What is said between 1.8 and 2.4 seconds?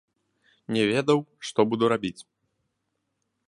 рабіць.